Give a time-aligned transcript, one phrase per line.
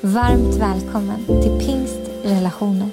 [0.00, 2.88] Varmt välkommen till Pingst Relationer.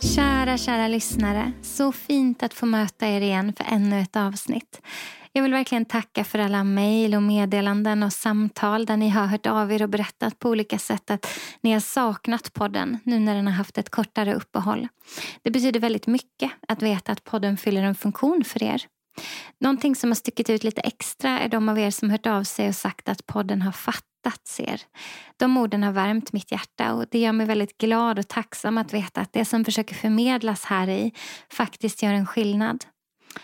[0.00, 1.52] Kära, kära lyssnare.
[1.62, 4.80] Så fint att få möta er igen för ännu ett avsnitt.
[5.38, 9.46] Jag vill verkligen tacka för alla mejl och meddelanden och samtal där ni har hört
[9.46, 11.26] av er och berättat på olika sätt att
[11.60, 14.88] ni har saknat podden nu när den har haft ett kortare uppehåll.
[15.42, 18.82] Det betyder väldigt mycket att veta att podden fyller en funktion för er.
[19.60, 22.68] Någonting som har stuckit ut lite extra är de av er som hört av sig
[22.68, 24.82] och sagt att podden har fattats er.
[25.36, 28.94] De orden har värmt mitt hjärta och det gör mig väldigt glad och tacksam att
[28.94, 31.12] veta att det som försöker förmedlas här i
[31.52, 32.84] faktiskt gör en skillnad.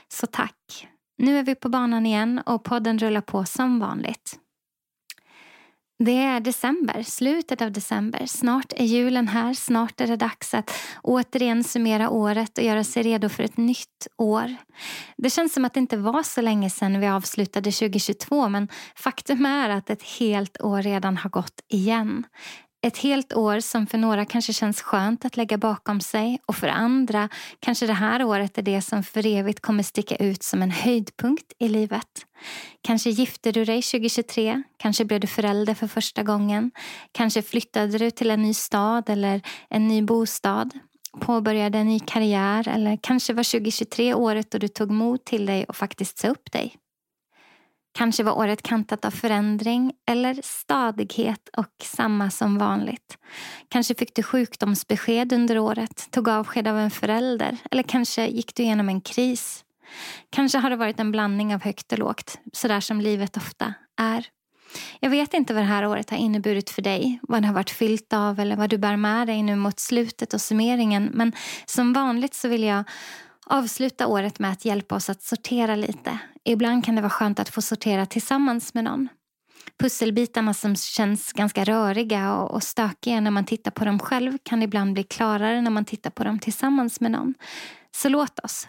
[0.08, 0.88] Så tack!
[1.18, 4.38] Nu är vi på banan igen och podden rullar på som vanligt.
[5.98, 8.26] Det är december, slutet av december.
[8.26, 9.54] Snart är julen här.
[9.54, 10.70] Snart är det dags att
[11.02, 14.56] återigen summera året och göra sig redo för ett nytt år.
[15.16, 19.46] Det känns som att det inte var så länge sedan vi avslutade 2022 men faktum
[19.46, 22.24] är att ett helt år redan har gått igen.
[22.84, 26.68] Ett helt år som för några kanske känns skönt att lägga bakom sig och för
[26.68, 27.28] andra
[27.60, 31.52] kanske det här året är det som för evigt kommer sticka ut som en höjdpunkt
[31.58, 32.26] i livet.
[32.82, 36.70] Kanske gifte du dig 2023, kanske blev du förälder för första gången,
[37.12, 40.70] kanske flyttade du till en ny stad eller en ny bostad,
[41.20, 45.64] påbörjade en ny karriär eller kanske var 2023 året då du tog mod till dig
[45.64, 46.76] och faktiskt sa upp dig.
[47.95, 53.19] Kanske var året kantat av förändring eller stadighet och samma som vanligt.
[53.69, 58.62] Kanske fick du sjukdomsbesked under året, tog avsked av en förälder eller kanske gick du
[58.62, 59.65] igenom en kris.
[60.31, 64.27] Kanske har det varit en blandning av högt och lågt, sådär som livet ofta är.
[65.00, 67.71] Jag vet inte vad det här året har inneburit för dig, vad det har varit
[67.71, 71.10] fyllt av eller vad du bär med dig nu mot slutet och summeringen.
[71.15, 71.33] Men
[71.66, 72.84] som vanligt så vill jag
[73.47, 76.19] avsluta året med att hjälpa oss att sortera lite.
[76.44, 79.09] Ibland kan det vara skönt att få sortera tillsammans med någon.
[79.78, 84.93] Pusselbitarna som känns ganska röriga och, stökiga när man tittar på dem själv kan ibland
[84.93, 87.34] bli klarare när man tittar på dem tillsammans med någon.
[87.97, 88.69] Så låt oss.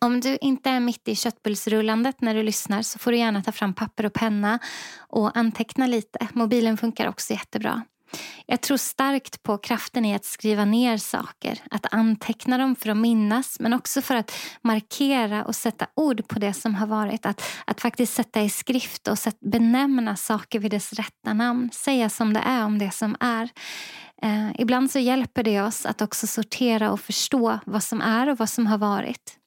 [0.00, 3.52] Om du inte är mitt i köttbullsrullandet när du lyssnar så får du gärna ta
[3.52, 4.58] fram papper och penna
[4.98, 6.28] och anteckna lite.
[6.32, 7.82] Mobilen funkar också jättebra.
[8.46, 12.96] Jag tror starkt på kraften i att skriva ner saker, att anteckna dem för att
[12.96, 14.32] minnas men också för att
[14.62, 17.26] markera och sätta ord på det som har varit.
[17.26, 21.70] Att, att faktiskt sätta i skrift och sätt, benämna saker vid dess rätta namn.
[21.72, 23.48] Säga som det är om det som är.
[24.22, 28.38] Eh, ibland så hjälper det oss att också sortera och förstå vad som är och
[28.38, 29.38] vad som har varit.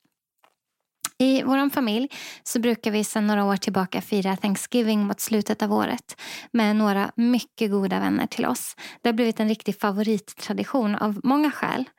[1.21, 2.09] I vår familj
[2.43, 6.21] så brukar vi sedan några år tillbaka fira Thanksgiving mot slutet av året
[6.53, 8.75] med några mycket goda vänner till oss.
[9.01, 11.89] Det har blivit en riktig favorittradition av många skäl.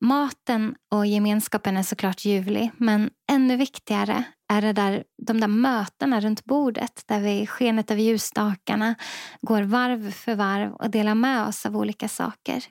[0.00, 6.20] Maten och gemenskapen är såklart ljuvlig men ännu viktigare är det där, de där mötena
[6.20, 8.94] runt bordet där vi i skenet av ljusstakarna
[9.40, 12.64] går varv för varv och delar med oss av olika saker.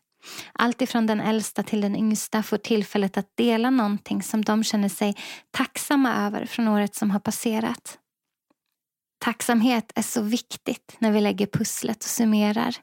[0.54, 4.90] Allt ifrån den äldsta till den yngsta får tillfället att dela någonting som de känner
[4.90, 5.16] sig
[5.52, 7.98] tacksamma över från året som har passerat.
[9.20, 12.76] Tacksamhet är så viktigt när vi lägger pusslet och summerar.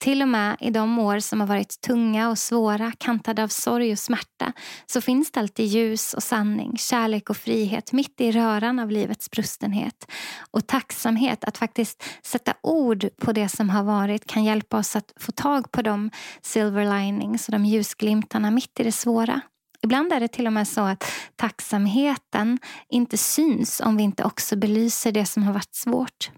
[0.00, 3.92] Till och med i de år som har varit tunga och svåra, kantade av sorg
[3.92, 4.52] och smärta,
[4.86, 9.30] så finns det alltid ljus och sanning, kärlek och frihet mitt i röran av livets
[9.30, 10.10] brustenhet.
[10.50, 15.12] Och tacksamhet, att faktiskt sätta ord på det som har varit kan hjälpa oss att
[15.20, 16.10] få tag på de
[16.42, 19.40] silver linings och de ljusglimtarna mitt i det svåra.
[19.82, 22.58] Ibland är det till och med så att tacksamheten
[22.88, 26.30] inte syns om vi inte också belyser det som har varit svårt.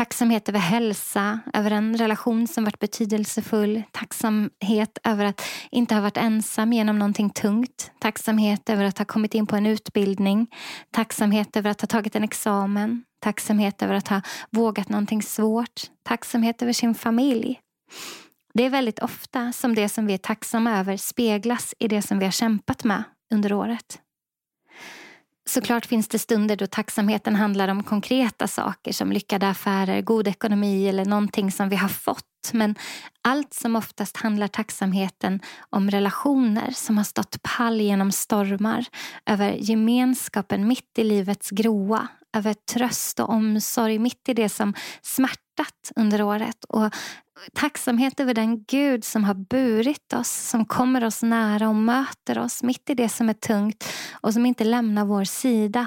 [0.00, 3.82] Tacksamhet över hälsa, över en relation som varit betydelsefull.
[3.92, 7.90] Tacksamhet över att inte ha varit ensam genom någonting tungt.
[7.98, 10.46] Tacksamhet över att ha kommit in på en utbildning.
[10.90, 13.04] Tacksamhet över att ha tagit en examen.
[13.22, 14.20] Tacksamhet över att ha
[14.50, 15.82] vågat någonting svårt.
[16.02, 17.60] Tacksamhet över sin familj.
[18.54, 22.18] Det är väldigt ofta som det som vi är tacksamma över speglas i det som
[22.18, 23.02] vi har kämpat med
[23.34, 23.98] under året.
[25.48, 30.88] Såklart finns det stunder då tacksamheten handlar om konkreta saker som lyckade affärer, god ekonomi
[30.88, 32.52] eller någonting som vi har fått gott.
[32.52, 32.74] Men
[33.22, 35.40] allt som oftast handlar tacksamheten
[35.70, 38.84] om relationer som har stått pall genom stormar.
[39.26, 42.08] Över gemenskapen mitt i livets groa.
[42.36, 46.64] Över tröst och omsorg mitt i det som smärtat under året.
[46.68, 46.94] Och
[47.54, 52.62] tacksamhet över den Gud som har burit oss, som kommer oss nära och möter oss
[52.62, 53.84] mitt i det som är tungt
[54.22, 55.86] och som inte lämnar vår sida.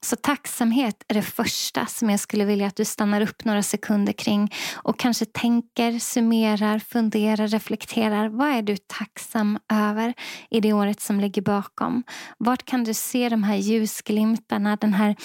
[0.00, 4.12] Så tacksamhet är det första som jag skulle vilja att du stannar upp några sekunder
[4.12, 8.28] kring och kanske tänker, summerar, funderar, reflekterar.
[8.28, 10.14] Vad är du tacksam över
[10.50, 12.02] i det året som ligger bakom?
[12.38, 15.16] Vart kan du se de här ljusglimtarna, den här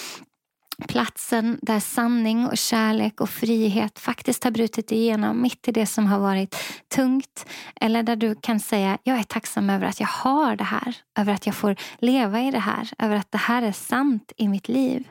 [0.87, 6.05] platsen där sanning och kärlek och frihet faktiskt har brutit igenom mitt i det som
[6.05, 6.55] har varit
[6.95, 7.45] tungt.
[7.81, 10.95] Eller där du kan säga, jag är tacksam över att jag har det här.
[11.17, 12.89] Över att jag får leva i det här.
[12.99, 15.07] Över att det här är sant i mitt liv.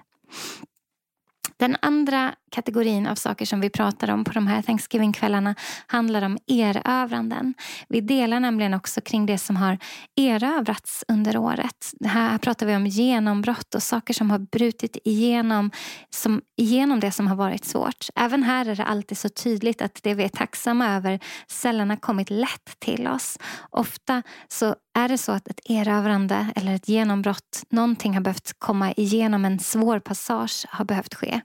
[1.65, 5.55] Den andra kategorin av saker som vi pratar om på de här Thanksgiving-kvällarna
[5.87, 7.55] handlar om erövranden.
[7.89, 9.79] Vi delar nämligen också kring det som har
[10.17, 11.93] erövrats under året.
[12.05, 15.71] Här pratar vi om genombrott och saker som har brutit igenom,
[16.11, 18.07] som, igenom det som har varit svårt.
[18.15, 21.97] Även här är det alltid så tydligt att det vi är tacksamma över sällan har
[21.97, 23.39] kommit lätt till oss.
[23.71, 28.93] Ofta så är det så att ett erövrande eller ett genombrott, någonting har behövt komma
[28.93, 31.41] igenom en svår passage, har behövt ske.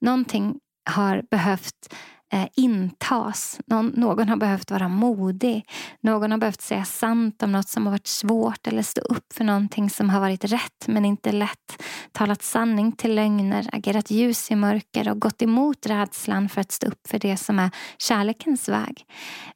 [0.00, 0.54] Någonting
[0.90, 1.94] har behövt
[2.34, 3.60] eh, intas.
[3.66, 5.68] Någon, någon har behövt vara modig.
[6.00, 9.44] Någon har behövt säga sant om något som har varit svårt eller stå upp för
[9.44, 11.82] någonting som har varit rätt men inte lätt.
[12.12, 16.86] Talat sanning till lögner, agerat ljus i mörker och gått emot rädslan för att stå
[16.86, 19.06] upp för det som är kärlekens väg.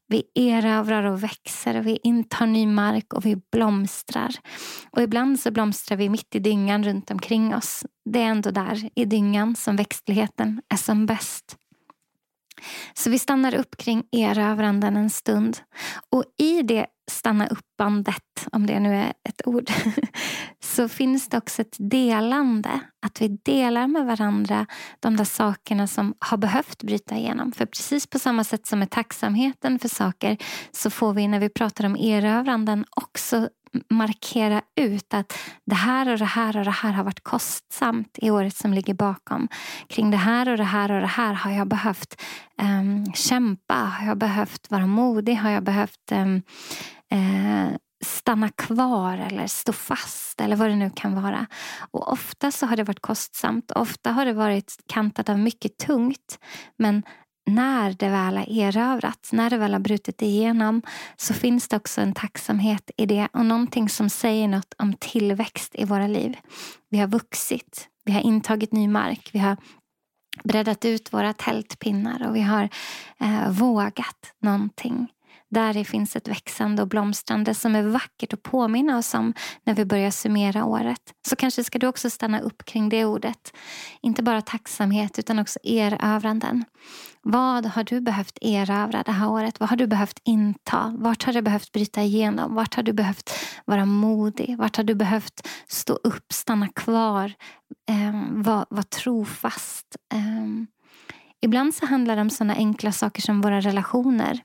[0.08, 4.34] Vi erövrar och växer, vi intar ny mark och vi blomstrar.
[4.90, 7.84] Och ibland så blomstrar vi mitt i dyngan runt omkring oss.
[8.04, 11.56] Det är ändå där, i dyngan, som växtligheten är som bäst.
[12.94, 15.58] Så vi stannar upp kring erövranden en stund.
[16.10, 19.70] Och i det stanna upp-bandet, om det nu är ett ord,
[20.60, 22.81] så finns det också ett delande.
[23.06, 24.66] Att vi delar med varandra
[25.00, 27.52] de där sakerna som har behövt bryta igenom.
[27.52, 30.37] För precis på samma sätt som med tacksamheten för saker
[30.72, 33.49] så får vi när vi pratar om erövranden också
[33.90, 35.32] markera ut att
[35.66, 38.94] det här och det här och det här har varit kostsamt i året som ligger
[38.94, 39.48] bakom.
[39.88, 42.22] Kring det här och det här och det här har jag behövt
[42.62, 46.42] um, kämpa, har jag behövt vara modig, har jag behövt um,
[47.14, 51.46] uh, stanna kvar eller stå fast eller vad det nu kan vara.
[51.90, 56.38] Och ofta så har det varit kostsamt, ofta har det varit kantat av mycket tungt.
[56.76, 57.02] Men
[57.48, 60.82] när det väl har erövrats, när det väl har brutit igenom
[61.16, 65.74] så finns det också en tacksamhet i det och någonting som säger något om tillväxt
[65.74, 66.36] i våra liv.
[66.90, 69.56] Vi har vuxit, vi har intagit ny mark, vi har
[70.44, 72.68] breddat ut våra tältpinnar och vi har
[73.20, 75.08] eh, vågat någonting.
[75.50, 79.34] Där det finns ett växande och blomstrande som är vackert att påminna oss om
[79.64, 81.00] när vi börjar summera året.
[81.28, 83.52] Så kanske ska du också stanna upp kring det ordet.
[84.02, 86.64] Inte bara tacksamhet utan också erövranden.
[87.22, 89.60] Vad har du behövt erövra det här året?
[89.60, 90.94] Vad har du behövt inta?
[90.98, 92.54] Vart har du behövt bryta igenom?
[92.54, 93.30] Vart har du behövt
[93.64, 94.56] vara modig?
[94.58, 97.32] Vart har du behövt stå upp, stanna kvar,
[97.88, 99.96] eh, vara var trofast?
[100.14, 100.64] Eh,
[101.40, 104.40] ibland så handlar det om såna enkla saker som våra relationer.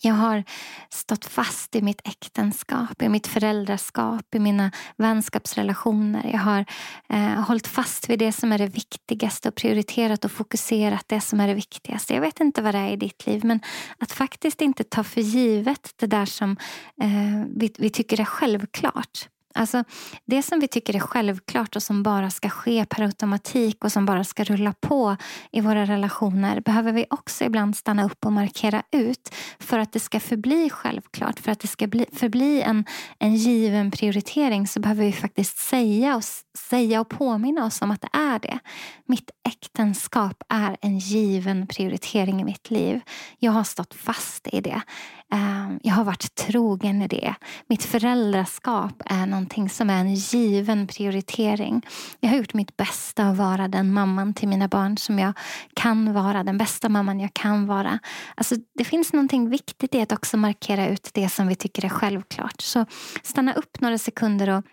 [0.00, 0.44] Jag har
[0.90, 6.30] stått fast i mitt äktenskap, i mitt föräldraskap, i mina vänskapsrelationer.
[6.32, 6.64] Jag har
[7.08, 11.40] eh, hållit fast vid det som är det viktigaste och prioriterat och fokuserat det som
[11.40, 12.14] är det viktigaste.
[12.14, 13.60] Jag vet inte vad det är i ditt liv men
[13.98, 16.56] att faktiskt inte ta för givet det där som
[17.02, 19.28] eh, vi, vi tycker är självklart.
[19.58, 19.84] Alltså,
[20.24, 24.06] det som vi tycker är självklart och som bara ska ske per automatik och som
[24.06, 25.16] bara ska rulla på
[25.52, 30.00] i våra relationer behöver vi också ibland stanna upp och markera ut för att det
[30.00, 31.40] ska förbli självklart.
[31.40, 32.84] För att det ska bli, förbli en,
[33.18, 36.24] en given prioritering så behöver vi faktiskt säga och,
[36.58, 38.58] säga och påminna oss om att det är det.
[39.06, 43.00] Mitt äktenskap är en given prioritering i mitt liv.
[43.38, 44.82] Jag har stått fast i det.
[45.32, 47.34] Ehm, jag har varit trogen i det.
[47.66, 51.86] Mitt föräldraskap är någonting som är en given prioritering.
[52.20, 55.32] Jag har gjort mitt bästa att vara den mamman till mina barn som jag
[55.74, 56.44] kan vara.
[56.44, 57.98] Den bästa mamman jag kan vara.
[58.34, 61.88] Alltså, det finns någonting viktigt i att också markera ut det som vi tycker är
[61.88, 62.60] självklart.
[62.60, 62.86] Så
[63.22, 64.64] stanna upp några sekunder och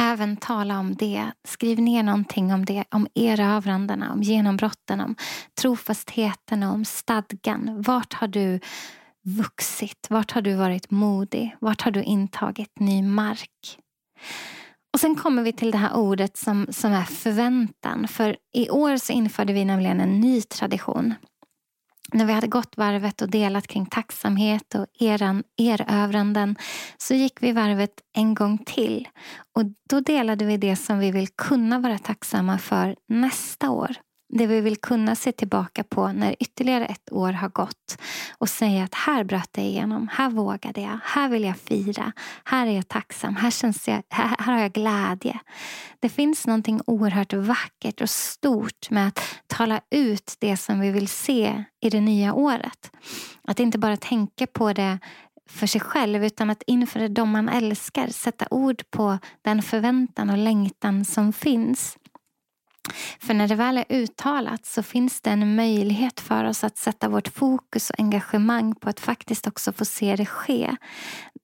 [0.00, 1.32] även tala om det.
[1.48, 5.16] Skriv ner någonting om det, om erövrandena, om genombrotten, om
[5.60, 7.82] trofastheten och om stadgan.
[7.82, 8.60] Vart har du
[9.24, 10.06] vuxit?
[10.10, 11.56] Vart har du varit modig?
[11.60, 13.78] Vart har du intagit ny mark?
[14.92, 18.08] Och Sen kommer vi till det här ordet som, som är förväntan.
[18.08, 21.14] För i år så införde vi nämligen en ny tradition.
[22.12, 26.56] när vi hade gått varvet och delat kring tacksamhet och eran, erövranden
[26.98, 29.08] så gick vi varvet en gång till.
[29.56, 33.96] Och Då delade vi det som vi vill kunna vara tacksamma för nästa år.
[34.34, 37.98] Det vi vill kunna se tillbaka på när ytterligare ett år har gått
[38.38, 42.12] och säga att här bröt jag igenom, här vågade jag, här vill jag fira,
[42.44, 45.38] här är jag tacksam, här, känns jag, här, här har jag glädje.
[46.00, 51.08] Det finns någonting oerhört vackert och stort med att tala ut det som vi vill
[51.08, 52.90] se i det nya året.
[53.44, 54.98] Att inte bara tänka på det
[55.46, 60.38] för sig själv utan att inför de man älskar sätta ord på den förväntan och
[60.38, 61.98] längtan som finns.
[63.20, 67.08] För när det väl är uttalat så finns det en möjlighet för oss att sätta
[67.08, 70.76] vårt fokus och engagemang på att faktiskt också få se det ske.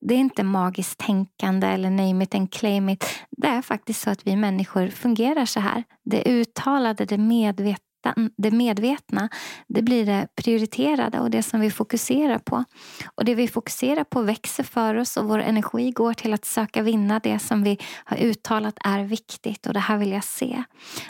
[0.00, 3.04] Det är inte magiskt tänkande eller name it and claim it.
[3.30, 5.84] Det är faktiskt så att vi människor fungerar så här.
[6.04, 7.87] Det uttalade, det medvetna
[8.36, 9.28] det medvetna,
[9.66, 12.64] det blir det prioriterade och det som vi fokuserar på.
[13.14, 16.82] Och det vi fokuserar på växer för oss och vår energi går till att söka
[16.82, 20.62] vinna det som vi har uttalat är viktigt och det här vill jag se.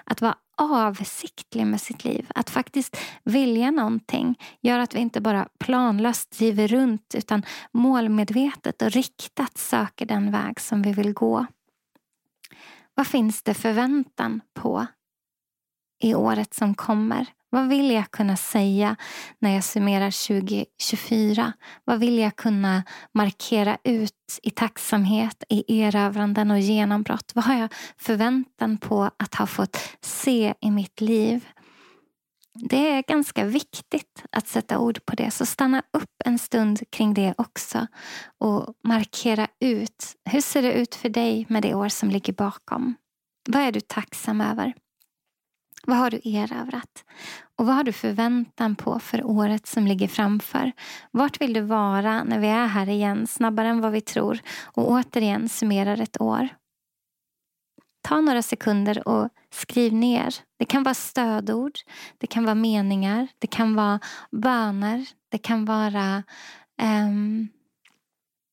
[0.05, 2.27] Att vara avsiktlig med sitt liv.
[2.35, 7.43] Att faktiskt vilja någonting gör att vi inte bara planlöst driver runt utan
[7.73, 11.47] målmedvetet och riktat söker den väg som vi vill gå.
[12.95, 14.87] Vad finns det förväntan på
[16.01, 17.27] i året som kommer?
[17.51, 18.97] Vad vill jag kunna säga
[19.39, 21.53] när jag summerar 2024?
[21.85, 22.83] Vad vill jag kunna
[23.15, 24.13] markera ut
[24.43, 27.33] i tacksamhet, i erövranden och genombrott?
[27.35, 31.49] Vad har jag förväntan på att ha fått se i mitt liv?
[32.55, 37.15] Det är ganska viktigt att sätta ord på det, så stanna upp en stund kring
[37.15, 37.87] det också
[38.39, 40.15] och markera ut.
[40.31, 42.95] Hur ser det ut för dig med det år som ligger bakom?
[43.49, 44.75] Vad är du tacksam över?
[45.87, 47.05] Vad har du erövrat?
[47.57, 50.73] Och vad har du förväntan på för året som ligger framför?
[51.11, 54.91] Vart vill du vara när vi är här igen, snabbare än vad vi tror och
[54.91, 56.49] återigen summerar ett år?
[58.03, 60.35] Ta några sekunder och skriv ner.
[60.59, 61.73] Det kan vara stödord,
[62.19, 66.23] det kan vara meningar, det kan vara böner, det kan vara,
[66.83, 67.49] um,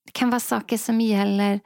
[0.05, 1.60] det kan vara saker som gäller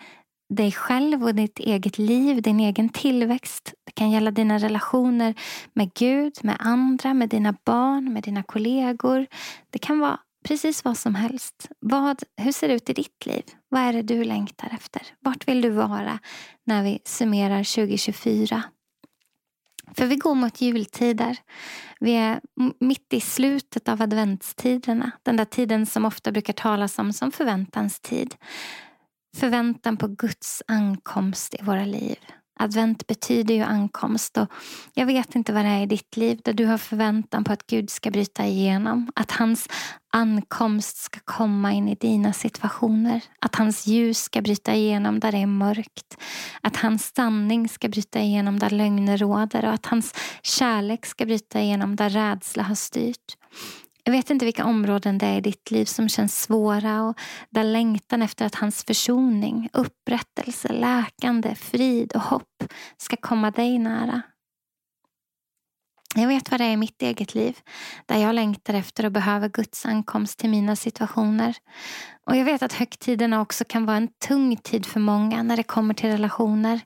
[0.50, 3.74] dig själv och ditt eget liv, din egen tillväxt.
[3.86, 5.34] Det kan gälla dina relationer
[5.74, 9.28] med Gud, med andra, med dina barn, med dina kollegor.
[9.70, 11.70] Det kan vara precis vad som helst.
[11.80, 13.44] Vad, hur ser det ut i ditt liv?
[13.70, 15.02] Vad är det du längtar efter?
[15.20, 16.20] Vart vill du vara
[16.66, 18.64] när vi summerar 2024?
[19.94, 21.38] För vi går mot jultider.
[22.00, 22.42] Vi är
[22.80, 25.12] mitt i slutet av adventstiderna.
[25.24, 28.36] Den där tiden som ofta brukar talas om som förväntans tid.
[29.36, 32.18] Förväntan på Guds ankomst i våra liv.
[32.62, 34.48] Advent betyder ju ankomst och
[34.94, 37.68] jag vet inte vad det är i ditt liv där du har förväntan på att
[37.68, 39.12] Gud ska bryta igenom.
[39.16, 39.68] Att hans
[40.14, 43.22] ankomst ska komma in i dina situationer.
[43.40, 46.18] Att hans ljus ska bryta igenom där det är mörkt.
[46.62, 51.62] Att hans sanning ska bryta igenom där lögner råder och att hans kärlek ska bryta
[51.62, 53.38] igenom där rädsla har styrt.
[54.04, 57.64] Jag vet inte vilka områden det är i ditt liv som känns svåra och där
[57.64, 62.64] längtan efter att hans försoning, upprättelse, läkande, frid och hopp
[62.98, 64.22] ska komma dig nära.
[66.16, 67.58] Jag vet vad det är i mitt eget liv
[68.06, 71.56] där jag längtar efter och behöver Guds ankomst till mina situationer.
[72.26, 75.64] Och Jag vet att högtiderna också kan vara en tung tid för många när det
[75.64, 76.80] kommer till relationer.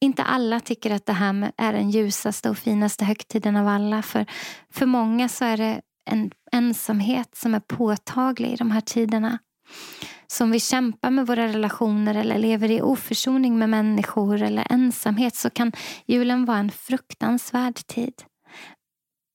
[0.00, 4.02] Inte alla tycker att det här är den ljusaste och finaste högtiden av alla.
[4.02, 4.26] För,
[4.72, 9.38] för många så är det en ensamhet som är påtaglig i de här tiderna.
[10.26, 15.36] Så om vi kämpar med våra relationer eller lever i oförsoning med människor eller ensamhet
[15.36, 15.72] så kan
[16.06, 18.22] julen vara en fruktansvärd tid.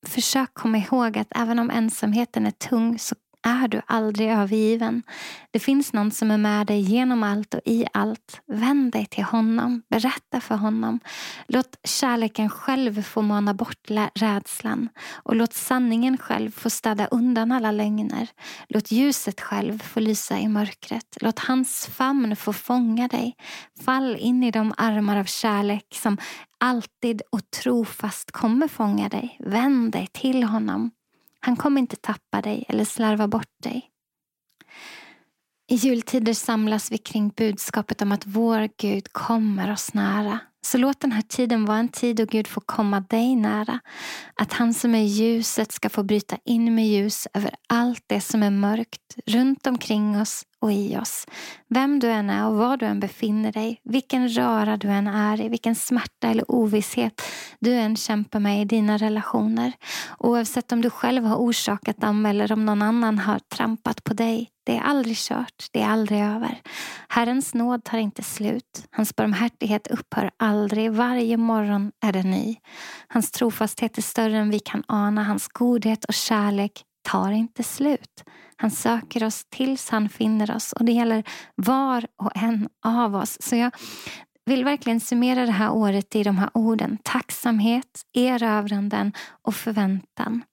[0.08, 5.04] Försök komma ihåg att även om ensamheten är tung så är du aldrig övergiven.
[5.52, 8.42] Det finns någon som är med dig genom allt och i allt.
[8.48, 9.82] Vänd dig till honom.
[9.90, 11.00] Berätta för honom.
[11.48, 14.90] Låt kärleken själv få mana bort rädslan.
[15.24, 18.28] Och låt sanningen själv få städa undan alla lögner.
[18.70, 21.18] Låt ljuset själv få lysa i mörkret.
[21.22, 23.36] Låt hans famn få fånga dig.
[23.86, 26.18] Fall in i de armar av kärlek som
[26.58, 29.38] alltid och trofast kommer fånga dig.
[29.40, 30.92] Vänd dig till honom.
[31.42, 33.88] Han kommer inte tappa dig eller slarva bort dig.
[35.72, 40.40] I jultider samlas vi kring budskapet om att vår Gud kommer oss nära.
[40.66, 43.80] Så låt den här tiden vara en tid då Gud får komma dig nära.
[44.36, 48.44] Att han som är ljuset ska få bryta in med ljus över allt det som
[48.44, 51.26] är mörkt runt omkring oss och i oss.
[51.70, 55.42] Vem du än är och var du än befinner dig, vilken röra du än är
[55.42, 57.22] i, vilken smärta eller ovisshet
[57.60, 59.74] du än kämpar med i dina relationer.
[60.20, 64.50] Oavsett om du själv har orsakat dem eller om någon annan har trampat på dig.
[64.64, 66.62] Det är aldrig kört, det är aldrig över.
[67.08, 68.88] Herrens nåd tar inte slut.
[68.92, 70.92] Hans barmhärtighet upphör aldrig.
[70.92, 72.56] Varje morgon är den ny.
[73.08, 75.24] Hans trofasthet är större än vi kan ana.
[75.24, 78.24] Hans godhet och kärlek tar inte slut.
[78.56, 81.24] Han söker oss tills han finner oss och det gäller
[81.56, 83.38] var och en av oss.
[83.42, 83.72] Så jag
[84.46, 86.98] vill verkligen summera det här året i de här orden.
[87.04, 90.44] Tacksamhet, erövranden och förväntan.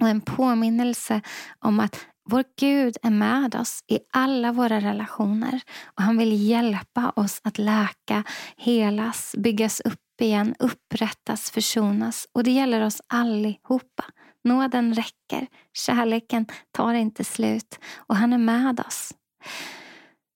[0.00, 1.20] Och en påminnelse
[1.58, 7.12] om att vår Gud är med oss i alla våra relationer och han vill hjälpa
[7.16, 8.24] oss att läka,
[8.56, 12.26] helas, byggas upp igen, upprättas, försonas.
[12.32, 14.04] Och det gäller oss allihopa.
[14.44, 19.12] Nåden räcker, kärleken tar inte slut och han är med oss.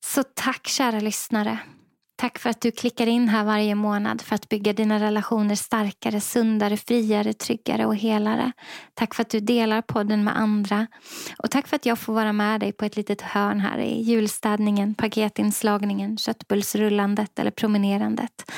[0.06, 1.58] Så tack kära lyssnare.
[2.16, 6.20] Tack för att du klickar in här varje månad för att bygga dina relationer starkare,
[6.20, 8.52] sundare, friare, tryggare och helare.
[8.94, 10.87] Tack för att du delar podden med andra.
[11.38, 14.02] Och tack för att jag får vara med dig på ett litet hörn här i
[14.02, 18.52] julstädningen, paketinslagningen, köttbullsrullandet eller promenerandet.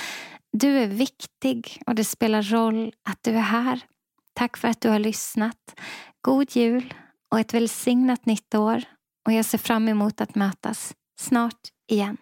[0.53, 3.81] Du är viktig och det spelar roll att du är här.
[4.37, 5.81] Tack för att du har lyssnat.
[6.21, 6.95] God jul
[7.31, 8.83] och ett välsignat nytt år.
[9.27, 12.17] Och jag ser fram emot att mötas snart igen.